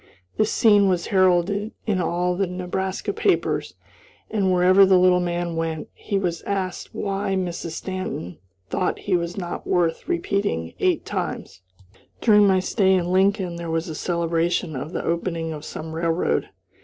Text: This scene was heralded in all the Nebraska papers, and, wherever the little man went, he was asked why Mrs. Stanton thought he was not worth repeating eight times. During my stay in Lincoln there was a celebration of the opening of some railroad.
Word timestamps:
This 0.35 0.51
scene 0.51 0.89
was 0.89 1.05
heralded 1.13 1.73
in 1.85 2.01
all 2.01 2.35
the 2.35 2.47
Nebraska 2.47 3.13
papers, 3.13 3.75
and, 4.31 4.51
wherever 4.51 4.83
the 4.83 4.97
little 4.97 5.19
man 5.19 5.55
went, 5.55 5.89
he 5.93 6.17
was 6.17 6.41
asked 6.41 6.95
why 6.95 7.35
Mrs. 7.35 7.73
Stanton 7.73 8.39
thought 8.67 8.97
he 8.97 9.15
was 9.15 9.37
not 9.37 9.67
worth 9.67 10.09
repeating 10.09 10.73
eight 10.79 11.05
times. 11.05 11.61
During 12.19 12.47
my 12.47 12.59
stay 12.59 12.95
in 12.95 13.11
Lincoln 13.11 13.57
there 13.57 13.69
was 13.69 13.87
a 13.89 13.93
celebration 13.93 14.75
of 14.75 14.91
the 14.91 15.05
opening 15.05 15.53
of 15.53 15.63
some 15.63 15.91
railroad. 15.93 16.49